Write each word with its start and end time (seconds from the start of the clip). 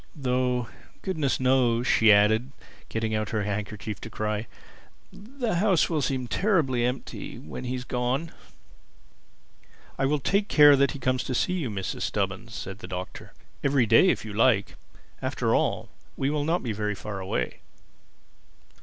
Though 0.15 0.67
goodness 1.03 1.39
knows," 1.39 1.85
she 1.85 2.11
added, 2.11 2.51
getting 2.89 3.13
out 3.13 3.29
her 3.29 3.43
handkerchief 3.43 4.01
to 4.01 4.09
cry, 4.09 4.47
"the 5.13 5.57
house 5.57 5.91
will 5.91 6.01
seem 6.01 6.27
terribly 6.27 6.83
empty 6.83 7.37
when 7.37 7.65
he's 7.65 7.83
gone." 7.83 8.31
"I 9.99 10.07
will 10.07 10.17
take 10.17 10.47
care 10.47 10.75
that 10.75 10.93
he 10.93 10.97
comes 10.99 11.23
to 11.25 11.35
see 11.35 11.53
you, 11.53 11.69
Mrs. 11.69 12.01
Stubbins," 12.01 12.55
said 12.55 12.79
the 12.79 12.87
Doctor—"every 12.87 13.85
day, 13.85 14.09
if 14.09 14.25
you 14.25 14.33
like. 14.33 14.73
After 15.21 15.53
all, 15.53 15.89
he 16.17 16.31
will 16.31 16.45
not 16.45 16.63
be 16.63 16.71
very 16.73 16.95
far 16.95 17.19
away." 17.19 17.59